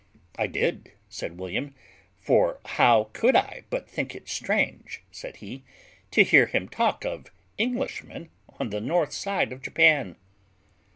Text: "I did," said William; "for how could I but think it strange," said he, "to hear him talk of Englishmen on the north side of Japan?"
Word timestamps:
"I 0.35 0.47
did," 0.47 0.93
said 1.09 1.37
William; 1.39 1.75
"for 2.17 2.59
how 2.65 3.11
could 3.13 3.35
I 3.35 3.65
but 3.69 3.87
think 3.87 4.15
it 4.15 4.27
strange," 4.27 5.03
said 5.11 5.35
he, 5.35 5.63
"to 6.09 6.23
hear 6.23 6.47
him 6.47 6.67
talk 6.67 7.05
of 7.05 7.29
Englishmen 7.59 8.31
on 8.59 8.71
the 8.71 8.81
north 8.81 9.11
side 9.11 9.51
of 9.53 9.61
Japan?" 9.61 10.15